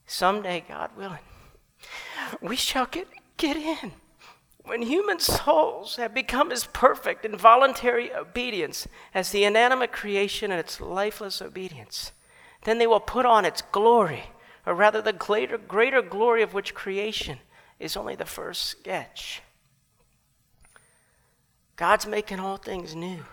Someday, 0.06 0.64
God 0.68 0.90
willing, 0.96 1.18
we 2.42 2.56
shall 2.56 2.86
get, 2.86 3.08
get 3.36 3.56
in. 3.56 3.92
When 4.64 4.82
human 4.82 5.18
souls 5.18 5.96
have 5.96 6.12
become 6.12 6.52
as 6.52 6.66
perfect 6.66 7.24
in 7.24 7.36
voluntary 7.38 8.12
obedience 8.12 8.86
as 9.14 9.30
the 9.30 9.44
inanimate 9.44 9.92
creation 9.92 10.50
and 10.50 10.60
its 10.60 10.78
lifeless 10.78 11.40
obedience, 11.40 12.12
then 12.64 12.76
they 12.76 12.86
will 12.86 13.00
put 13.00 13.24
on 13.24 13.46
its 13.46 13.62
glory, 13.62 14.24
or 14.66 14.74
rather 14.74 15.00
the 15.00 15.14
greater, 15.14 15.56
greater 15.56 16.02
glory 16.02 16.42
of 16.42 16.52
which 16.52 16.74
creation 16.74 17.38
is 17.78 17.96
only 17.96 18.14
the 18.14 18.26
first 18.26 18.62
sketch. 18.62 19.40
God's 21.78 22.08
making 22.08 22.40
all 22.40 22.56
things 22.56 22.96
new. 22.96 23.24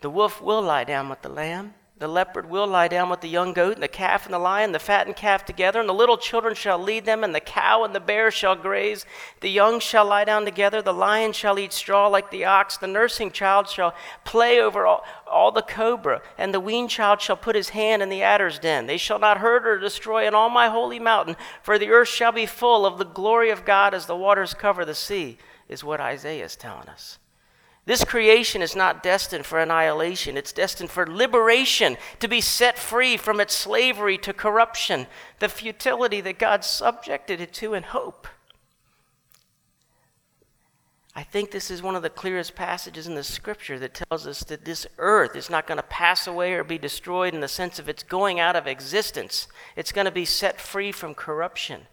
The 0.00 0.10
wolf 0.10 0.42
will 0.42 0.60
lie 0.60 0.82
down 0.82 1.08
with 1.08 1.22
the 1.22 1.28
lamb. 1.28 1.74
The 1.98 2.08
leopard 2.08 2.50
will 2.50 2.66
lie 2.66 2.88
down 2.88 3.08
with 3.08 3.20
the 3.20 3.28
young 3.28 3.52
goat, 3.52 3.74
and 3.74 3.82
the 3.82 3.88
calf 3.88 4.24
and 4.26 4.34
the 4.34 4.38
lion, 4.40 4.72
the 4.72 4.80
fattened 4.80 5.16
calf 5.16 5.46
together, 5.46 5.78
and 5.78 5.88
the 5.88 5.94
little 5.94 6.18
children 6.18 6.56
shall 6.56 6.78
lead 6.78 7.06
them, 7.06 7.22
and 7.22 7.32
the 7.32 7.40
cow 7.40 7.84
and 7.84 7.94
the 7.94 8.00
bear 8.00 8.32
shall 8.32 8.56
graze. 8.56 9.06
The 9.40 9.48
young 9.48 9.78
shall 9.78 10.04
lie 10.04 10.24
down 10.24 10.44
together, 10.44 10.82
the 10.82 10.92
lion 10.92 11.32
shall 11.32 11.60
eat 11.60 11.72
straw 11.72 12.08
like 12.08 12.32
the 12.32 12.44
ox, 12.44 12.76
the 12.76 12.88
nursing 12.88 13.30
child 13.30 13.68
shall 13.68 13.94
play 14.24 14.60
over 14.60 14.84
all, 14.84 15.04
all 15.30 15.52
the 15.52 15.62
cobra, 15.62 16.20
and 16.36 16.52
the 16.52 16.60
weaned 16.60 16.90
child 16.90 17.22
shall 17.22 17.36
put 17.36 17.56
his 17.56 17.70
hand 17.70 18.02
in 18.02 18.08
the 18.08 18.22
adder's 18.22 18.58
den. 18.58 18.86
They 18.86 18.98
shall 18.98 19.20
not 19.20 19.38
hurt 19.38 19.64
or 19.64 19.78
destroy 19.78 20.26
in 20.26 20.34
all 20.34 20.50
my 20.50 20.68
holy 20.68 20.98
mountain, 20.98 21.36
for 21.62 21.78
the 21.78 21.90
earth 21.90 22.08
shall 22.08 22.32
be 22.32 22.46
full 22.46 22.84
of 22.84 22.98
the 22.98 23.04
glory 23.04 23.48
of 23.48 23.64
God 23.64 23.94
as 23.94 24.06
the 24.06 24.16
waters 24.16 24.54
cover 24.54 24.84
the 24.84 24.94
sea 24.94 25.38
is 25.68 25.84
what 25.84 26.00
Isaiah 26.00 26.44
is 26.44 26.56
telling 26.56 26.88
us. 26.88 27.18
This 27.86 28.02
creation 28.04 28.62
is 28.62 28.74
not 28.74 29.02
destined 29.02 29.46
for 29.46 29.60
annihilation. 29.60 30.36
It's 30.36 30.52
destined 30.52 30.90
for 30.90 31.06
liberation, 31.06 31.96
to 32.18 32.26
be 32.26 32.40
set 32.40 32.78
free 32.78 33.16
from 33.16 33.38
its 33.38 33.54
slavery 33.54 34.18
to 34.18 34.32
corruption, 34.32 35.06
the 35.38 35.48
futility 35.48 36.20
that 36.20 36.40
God 36.40 36.64
subjected 36.64 37.40
it 37.40 37.52
to, 37.54 37.74
in 37.74 37.84
hope. 37.84 38.26
I 41.14 41.22
think 41.22 41.50
this 41.50 41.70
is 41.70 41.80
one 41.80 41.94
of 41.94 42.02
the 42.02 42.10
clearest 42.10 42.56
passages 42.56 43.06
in 43.06 43.14
the 43.14 43.22
scripture 43.22 43.78
that 43.78 43.94
tells 43.94 44.26
us 44.26 44.44
that 44.44 44.66
this 44.66 44.86
earth 44.98 45.34
is 45.34 45.48
not 45.48 45.66
going 45.66 45.78
to 45.78 45.82
pass 45.84 46.26
away 46.26 46.52
or 46.52 46.62
be 46.62 46.76
destroyed 46.76 47.32
in 47.32 47.40
the 47.40 47.48
sense 47.48 47.78
of 47.78 47.88
it's 47.88 48.02
going 48.02 48.38
out 48.38 48.54
of 48.54 48.66
existence. 48.66 49.46
It's 49.76 49.92
going 49.92 50.04
to 50.04 50.10
be 50.10 50.26
set 50.26 50.60
free 50.60 50.92
from 50.92 51.14
corruption. 51.14 51.86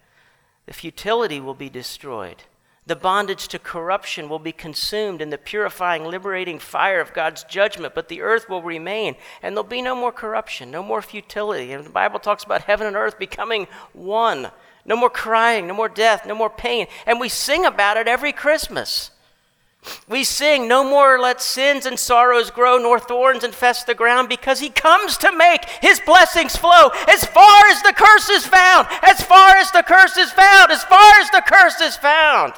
The 0.66 0.74
futility 0.74 1.40
will 1.40 1.54
be 1.54 1.70
destroyed. 1.70 2.44
The 2.86 2.96
bondage 2.98 3.48
to 3.50 3.60
corruption 3.60 4.28
will 4.28 4.40
be 4.40 4.52
consumed 4.52 5.22
in 5.22 5.30
the 5.30 5.38
purifying, 5.38 6.04
liberating 6.04 6.60
fire 6.60 7.00
of 7.00 7.14
God's 7.14 7.46
judgment, 7.46 7.96
but 7.96 8.10
the 8.10 8.22
earth 8.22 8.50
will 8.50 8.62
remain, 8.62 9.16
and 9.42 9.56
there'll 9.56 9.64
be 9.64 9.82
no 9.82 9.96
more 9.96 10.12
corruption, 10.12 10.70
no 10.70 10.84
more 10.84 11.02
futility. 11.02 11.72
And 11.72 11.86
the 11.86 11.90
Bible 11.90 12.20
talks 12.20 12.44
about 12.44 12.64
heaven 12.64 12.86
and 12.86 12.98
earth 12.98 13.18
becoming 13.18 13.68
one. 13.94 14.52
No 14.86 14.98
more 14.98 15.10
crying, 15.10 15.66
no 15.66 15.74
more 15.74 15.88
death, 15.88 16.26
no 16.26 16.36
more 16.36 16.50
pain. 16.50 16.88
And 17.06 17.22
we 17.22 17.30
sing 17.30 17.66
about 17.66 17.96
it 17.96 18.10
every 18.10 18.34
Christmas. 18.34 19.12
We 20.10 20.26
sing, 20.26 20.68
No 20.68 20.84
more 20.84 21.20
let 21.20 21.42
sins 21.42 21.86
and 21.86 21.98
sorrows 21.98 22.52
grow, 22.52 22.78
nor 22.78 23.00
thorns 23.00 23.46
infest 23.46 23.88
the 23.88 23.96
ground, 23.96 24.28
because 24.28 24.60
he 24.60 24.70
comes 24.70 25.18
to 25.20 25.32
make 25.36 25.64
his 25.82 26.02
blessings 26.02 26.58
flow 26.58 26.90
as 27.08 27.24
far 27.26 27.68
as 27.68 27.82
the 27.82 27.94
curse 27.96 28.30
is 28.30 28.46
found, 28.46 28.88
as 29.04 29.22
far 29.24 29.56
as 29.56 29.72
the 29.72 29.84
curse 29.84 30.18
is 30.18 30.32
found, 30.34 30.72
as 30.72 30.84
far 30.84 31.20
as 31.22 31.30
the 31.30 31.44
curse 31.46 31.80
is 31.80 31.96
found. 31.96 32.54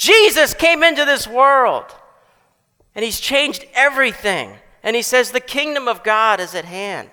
Jesus 0.00 0.54
came 0.54 0.82
into 0.82 1.04
this 1.04 1.28
world 1.28 1.84
and 2.94 3.04
he's 3.04 3.20
changed 3.20 3.66
everything. 3.74 4.56
And 4.82 4.96
he 4.96 5.02
says, 5.02 5.30
The 5.30 5.40
kingdom 5.40 5.88
of 5.88 6.02
God 6.02 6.40
is 6.40 6.54
at 6.54 6.64
hand. 6.64 7.10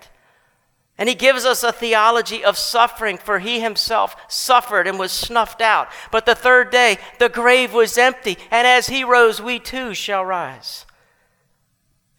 And 0.96 1.06
he 1.06 1.14
gives 1.14 1.44
us 1.44 1.62
a 1.62 1.70
theology 1.70 2.42
of 2.42 2.56
suffering, 2.56 3.18
for 3.18 3.40
he 3.40 3.60
himself 3.60 4.16
suffered 4.26 4.86
and 4.86 4.98
was 4.98 5.12
snuffed 5.12 5.60
out. 5.60 5.88
But 6.10 6.24
the 6.24 6.34
third 6.34 6.70
day, 6.70 6.96
the 7.18 7.28
grave 7.28 7.74
was 7.74 7.98
empty, 7.98 8.38
and 8.50 8.66
as 8.66 8.88
he 8.88 9.04
rose, 9.04 9.40
we 9.40 9.58
too 9.58 9.92
shall 9.92 10.24
rise. 10.24 10.86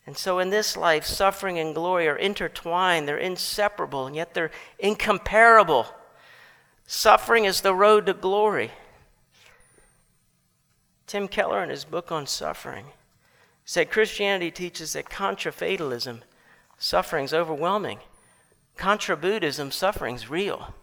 And 0.06 0.16
so 0.16 0.38
in 0.38 0.52
this 0.52 0.78
life, 0.78 1.04
suffering 1.04 1.58
and 1.58 1.74
glory 1.74 2.08
are 2.08 2.16
intertwined, 2.16 3.08
they're 3.08 3.18
inseparable, 3.18 4.06
and 4.06 4.16
yet 4.16 4.36
they're 4.36 4.52
incomparable. 4.78 5.88
Suffering 6.86 7.46
is 7.46 7.62
the 7.62 7.74
road 7.74 8.06
to 8.06 8.14
glory. 8.14 8.70
Tim 11.10 11.28
Keller, 11.28 11.64
in 11.64 11.72
his 11.72 11.86
book 11.86 12.12
on 12.12 12.28
suffering, 12.28 12.86
said 13.66 13.90
Christianity 13.90 14.52
teaches 14.52 14.94
that 14.94 15.10
contra 15.10 15.52
fatalism, 15.52 16.22
suffering 16.78 17.26
is 17.26 17.34
overwhelming. 17.34 17.98
Contra 18.78 19.18
Buddhism, 19.18 19.72
suffering 19.72 20.14
is 20.14 20.30
real. 20.30 20.76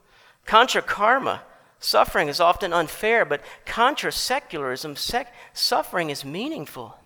Contra 0.45 0.83
karma, 0.83 1.43
suffering 1.79 2.27
is 2.27 2.41
often 2.41 2.73
unfair, 2.73 3.25
but 3.25 3.41
contra 3.67 4.11
secularism, 4.11 4.97
sec- 4.97 5.33
suffering 5.55 6.11
is 6.11 6.25
meaningful. 6.25 6.99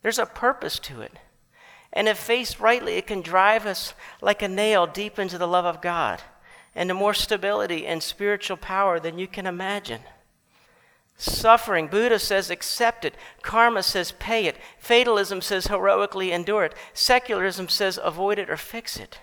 There's 0.00 0.18
a 0.18 0.24
purpose 0.24 0.78
to 0.78 1.02
it. 1.02 1.12
And 1.92 2.08
if 2.08 2.16
faced 2.16 2.58
rightly, 2.58 2.94
it 2.94 3.06
can 3.06 3.20
drive 3.20 3.66
us 3.66 3.92
like 4.22 4.40
a 4.40 4.48
nail 4.48 4.86
deep 4.86 5.18
into 5.18 5.36
the 5.36 5.46
love 5.46 5.66
of 5.66 5.82
God 5.82 6.22
and 6.74 6.88
to 6.88 6.94
more 6.94 7.12
stability 7.12 7.86
and 7.86 8.02
spiritual 8.02 8.56
power 8.56 8.98
than 8.98 9.18
you 9.18 9.26
can 9.26 9.44
imagine. 9.44 10.00
Suffering, 11.20 11.86
Buddha 11.86 12.18
says 12.18 12.48
accept 12.48 13.04
it. 13.04 13.14
Karma 13.42 13.82
says 13.82 14.10
pay 14.12 14.46
it. 14.46 14.56
Fatalism 14.78 15.42
says 15.42 15.66
heroically 15.66 16.32
endure 16.32 16.64
it. 16.64 16.74
Secularism 16.94 17.68
says 17.68 17.98
avoid 18.02 18.38
it 18.38 18.48
or 18.48 18.56
fix 18.56 18.98
it. 18.98 19.18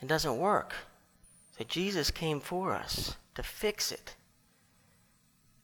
It 0.00 0.06
doesn't 0.06 0.38
work. 0.38 0.72
So 1.58 1.64
Jesus 1.64 2.12
came 2.12 2.38
for 2.38 2.74
us 2.74 3.16
to 3.34 3.42
fix 3.42 3.90
it. 3.90 4.14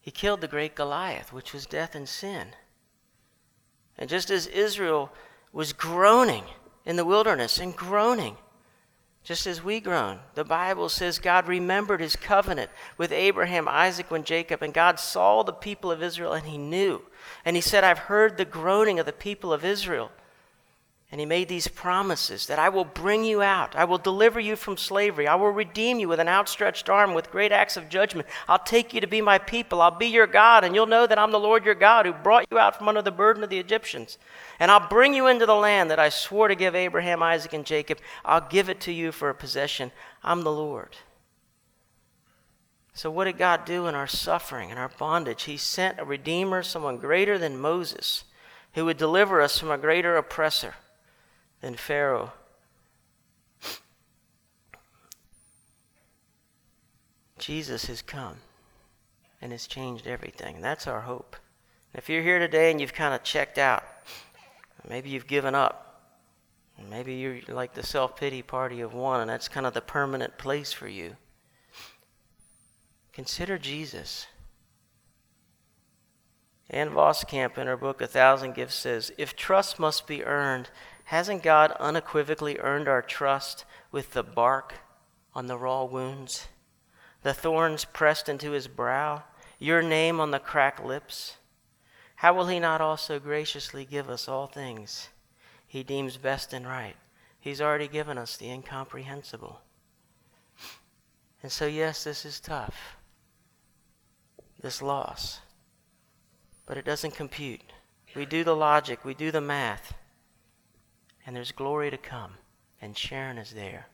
He 0.01 0.11
killed 0.11 0.41
the 0.41 0.49
great 0.49 0.75
Goliath, 0.75 1.33
which 1.33 1.53
was 1.53 1.65
death 1.65 1.95
and 1.95 2.09
sin. 2.09 2.49
And 3.97 4.11
just 4.11 4.33
as 4.33 4.49
Israel 4.49 5.13
was 5.53 5.73
groaning 5.73 6.43
in 6.85 6.97
the 6.97 7.05
wilderness 7.05 7.59
and 7.59 7.77
groaning, 7.77 8.37
just 9.25 9.47
as 9.47 9.63
we 9.63 9.81
groan. 9.81 10.19
The 10.35 10.45
Bible 10.45 10.89
says 10.89 11.19
God 11.19 11.47
remembered 11.47 12.01
his 12.01 12.17
covenant 12.17 12.71
with 12.99 13.13
Abraham, 13.13 13.69
Isaac, 13.69 14.11
and 14.11 14.25
Jacob, 14.25 14.63
and 14.63 14.75
God 14.75 14.99
saw 14.99 15.43
the 15.43 15.53
people 15.53 15.93
of 15.93 16.03
Israel 16.03 16.33
and 16.33 16.47
he 16.47 16.59
knew. 16.59 17.03
And 17.45 17.55
he 17.55 17.63
said, 17.63 17.85
I've 17.85 17.99
heard 17.99 18.37
the 18.37 18.45
groaning 18.45 18.99
of 18.99 19.07
the 19.07 19.13
people 19.13 19.53
of 19.53 19.65
Israel. 19.65 20.11
And 21.13 21.21
he 21.21 21.27
made 21.27 21.49
these 21.49 21.69
promises 21.69 22.47
that 22.47 22.59
I 22.59 22.71
will 22.71 22.87
bring 22.87 23.23
you 23.23 23.43
out. 23.43 23.77
I 23.77 23.85
will 23.85 23.99
deliver 23.99 24.41
you 24.41 24.57
from 24.57 24.79
slavery. 24.79 25.29
I 25.29 25.35
will 25.35 25.51
redeem 25.51 25.99
you 25.99 26.09
with 26.09 26.21
an 26.21 26.29
outstretched 26.29 26.89
arm, 26.89 27.13
with 27.13 27.31
great 27.31 27.53
acts 27.53 27.77
of 27.77 27.91
judgment. 27.91 28.27
I'll 28.49 28.59
take 28.59 28.95
you 28.95 29.01
to 29.03 29.07
be 29.07 29.21
my 29.21 29.37
people. 29.37 29.83
I'll 29.83 29.91
be 29.91 30.07
your 30.07 30.27
God, 30.27 30.65
and 30.65 30.75
you'll 30.75 30.87
know 30.87 31.07
that 31.07 31.19
I'm 31.19 31.31
the 31.31 31.39
Lord 31.39 31.67
your 31.67 31.75
God 31.75 32.07
who 32.07 32.15
brought 32.15 32.47
you 32.51 32.59
out 32.59 32.79
from 32.79 32.89
under 32.89 33.03
the 33.03 33.11
burden 33.11 33.45
of 33.45 33.51
the 33.51 33.59
Egyptians. 33.59 34.17
And 34.59 34.71
I'll 34.71 34.89
bring 34.89 35.13
you 35.13 35.27
into 35.27 35.45
the 35.45 35.55
land 35.55 35.91
that 35.91 35.99
I 35.99 36.09
swore 36.09 36.49
to 36.49 36.55
give 36.55 36.75
Abraham, 36.75 37.23
Isaac, 37.23 37.53
and 37.53 37.67
Jacob. 37.67 37.99
I'll 38.25 38.49
give 38.49 38.71
it 38.71 38.81
to 38.81 38.93
you 38.93 39.13
for 39.13 39.29
a 39.29 39.35
possession. 39.35 39.93
I'm 40.25 40.45
the 40.45 40.51
Lord. 40.53 40.97
So, 42.95 43.11
what 43.11 43.25
did 43.25 43.37
God 43.37 43.67
do 43.67 43.87
in 43.87 43.95
our 43.95 44.07
suffering 44.07 44.71
and 44.71 44.79
our 44.79 44.91
bondage? 44.99 45.43
He 45.43 45.59
sent 45.59 46.01
a 46.01 46.07
Redeemer, 46.07 46.63
someone 46.63 46.97
greater 46.97 47.37
than 47.37 47.61
Moses, 47.61 48.25
who 48.73 48.87
would 48.87 48.97
deliver 48.97 49.43
us 49.43 49.59
from 49.59 49.71
a 49.71 49.77
greater 49.77 50.17
oppressor 50.17 50.75
than 51.63 51.77
Pharaoh. 51.77 52.33
Jesus 57.39 57.87
has 57.87 58.03
come 58.03 58.37
and 59.41 59.51
has 59.53 59.67
changed 59.67 60.07
everything. 60.07 60.61
That's 60.61 60.87
our 60.87 61.01
hope. 61.01 61.37
if 61.95 62.09
you're 62.09 62.23
here 62.23 62.39
today 62.39 62.71
and 62.71 62.81
you've 62.81 62.93
kind 62.93 63.15
of 63.15 63.23
checked 63.23 63.59
out, 63.59 63.83
maybe 64.89 65.09
you've 65.11 65.27
given 65.27 65.55
up, 65.55 66.13
maybe 66.91 67.15
you're 67.15 67.41
like 67.49 67.75
the 67.75 67.83
self 67.83 68.17
pity 68.17 68.43
party 68.43 68.81
of 68.81 68.95
one, 68.95 69.21
and 69.21 69.31
that's 69.31 69.49
kind 69.49 69.67
of 69.67 69.75
the 69.75 69.81
permanent 69.81 70.39
place 70.39 70.73
for 70.73 70.89
you, 70.89 71.17
consider 73.13 73.59
Jesus. 73.59 74.27
Ann 76.71 76.91
Voskamp 76.91 77.59
in 77.59 77.67
her 77.67 77.77
book 77.77 78.01
A 78.01 78.07
Thousand 78.07 78.55
Gifts 78.55 78.77
says, 78.77 79.13
If 79.19 79.37
trust 79.37 79.79
must 79.79 80.07
be 80.07 80.25
earned, 80.25 80.71
Hasn't 81.05 81.43
God 81.43 81.73
unequivocally 81.73 82.59
earned 82.59 82.89
our 82.89 83.03
trust 83.03 83.65
with 83.91 84.13
the 84.13 84.23
bark 84.23 84.75
on 85.35 85.47
the 85.47 85.59
raw 85.59 85.85
wounds, 85.85 86.49
the 87.23 87.35
thorns 87.35 87.85
pressed 87.85 88.29
into 88.29 88.53
his 88.53 88.69
brow, 88.69 89.25
your 89.59 89.83
name 89.83 90.21
on 90.21 90.31
the 90.31 90.39
cracked 90.39 90.85
lips? 90.85 91.37
How 92.17 92.33
will 92.35 92.47
he 92.47 92.59
not 92.59 92.81
also 92.81 93.19
graciously 93.19 93.85
give 93.85 94.09
us 94.09 94.29
all 94.29 94.47
things 94.47 95.09
he 95.67 95.83
deems 95.83 96.17
best 96.17 96.53
and 96.53 96.67
right? 96.67 96.97
He's 97.41 97.61
already 97.61 97.89
given 97.89 98.19
us 98.19 98.37
the 98.37 98.51
incomprehensible. 98.51 99.61
And 101.43 101.51
so, 101.51 101.67
yes, 101.67 102.05
this 102.05 102.25
is 102.25 102.39
tough, 102.39 102.97
this 104.61 104.81
loss. 104.81 105.41
But 106.67 106.77
it 106.77 106.85
doesn't 106.85 107.17
compute. 107.17 107.73
We 108.15 108.27
do 108.27 108.45
the 108.45 108.55
logic, 108.55 109.05
we 109.05 109.15
do 109.15 109.33
the 109.33 109.41
math 109.41 109.95
and 111.27 111.37
there's 111.37 111.53
glory 111.53 111.91
to 111.91 111.97
come, 111.97 112.33
and 112.81 112.97
Sharon 112.97 113.39
is 113.39 113.53
there. 113.53 113.87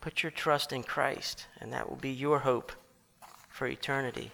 Put 0.00 0.22
your 0.22 0.32
trust 0.32 0.72
in 0.72 0.82
Christ, 0.82 1.46
and 1.60 1.72
that 1.72 1.88
will 1.88 1.96
be 1.96 2.10
your 2.10 2.40
hope 2.40 2.72
for 3.48 3.66
eternity. 3.66 4.32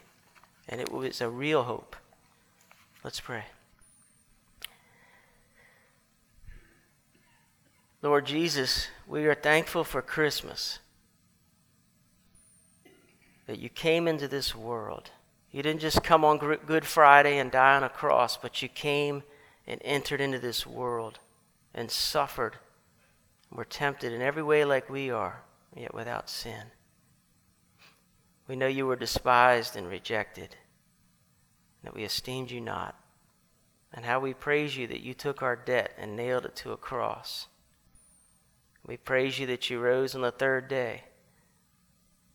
And 0.68 0.80
it 0.80 0.88
is 0.92 1.20
a 1.20 1.28
real 1.28 1.64
hope. 1.64 1.96
Let's 3.02 3.20
pray. 3.20 3.44
Lord 8.02 8.26
Jesus, 8.26 8.88
we 9.06 9.26
are 9.26 9.34
thankful 9.34 9.84
for 9.84 10.02
Christmas. 10.02 10.78
That 13.46 13.58
you 13.58 13.68
came 13.68 14.08
into 14.08 14.28
this 14.28 14.54
world. 14.54 15.10
You 15.50 15.62
didn't 15.62 15.80
just 15.80 16.02
come 16.02 16.24
on 16.24 16.38
Good 16.38 16.84
Friday 16.84 17.38
and 17.38 17.50
die 17.50 17.76
on 17.76 17.82
a 17.82 17.88
cross, 17.88 18.36
but 18.36 18.60
you 18.60 18.68
came 18.68 19.22
and 19.66 19.80
entered 19.84 20.20
into 20.20 20.38
this 20.38 20.66
world 20.66 21.18
and 21.74 21.90
suffered, 21.90 22.56
were 23.50 23.64
tempted 23.64 24.12
in 24.12 24.22
every 24.22 24.42
way 24.42 24.64
like 24.64 24.88
we 24.88 25.10
are, 25.10 25.42
yet 25.74 25.94
without 25.94 26.30
sin. 26.30 26.64
We 28.46 28.56
know 28.56 28.66
you 28.66 28.86
were 28.86 28.96
despised 28.96 29.74
and 29.76 29.88
rejected, 29.88 30.56
that 31.82 31.94
we 31.94 32.04
esteemed 32.04 32.50
you 32.50 32.60
not, 32.60 32.94
and 33.92 34.04
how 34.04 34.20
we 34.20 34.34
praise 34.34 34.76
you 34.76 34.86
that 34.88 35.00
you 35.00 35.14
took 35.14 35.42
our 35.42 35.56
debt 35.56 35.92
and 35.98 36.16
nailed 36.16 36.44
it 36.44 36.56
to 36.56 36.72
a 36.72 36.76
cross. 36.76 37.46
We 38.86 38.96
praise 38.96 39.38
you 39.38 39.46
that 39.46 39.70
you 39.70 39.80
rose 39.80 40.14
on 40.14 40.20
the 40.20 40.30
third 40.30 40.68
day 40.68 41.04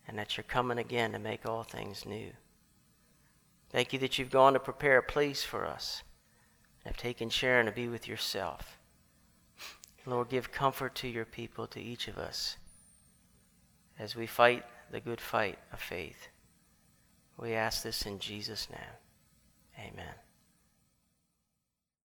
and 0.07 0.17
that 0.17 0.35
you're 0.35 0.43
coming 0.43 0.79
again 0.79 1.11
to 1.11 1.19
make 1.19 1.47
all 1.47 1.61
things 1.61 2.05
new. 2.05 2.31
Thank 3.69 3.93
you 3.93 3.99
that 3.99 4.17
you've 4.17 4.31
gone 4.31 4.53
to 4.53 4.59
prepare 4.59 4.97
a 4.97 5.03
place 5.03 5.43
for 5.43 5.67
us 5.67 6.01
and 6.83 6.91
have 6.91 6.99
taken 6.99 7.29
Sharon 7.29 7.67
to 7.67 7.71
be 7.71 7.87
with 7.87 8.07
yourself. 8.07 8.78
Lord, 10.09 10.29
give 10.29 10.51
comfort 10.51 10.95
to 10.95 11.07
your 11.07 11.25
people, 11.25 11.67
to 11.67 11.81
each 11.81 12.07
of 12.07 12.17
us, 12.17 12.57
as 13.97 14.15
we 14.15 14.25
fight 14.27 14.65
the 14.91 14.99
good 14.99 15.21
fight 15.21 15.59
of 15.71 15.79
faith. 15.79 16.29
We 17.37 17.53
ask 17.53 17.83
this 17.83 18.05
in 18.05 18.19
Jesus' 18.19 18.67
name. 18.69 19.89
Amen. 19.91 20.15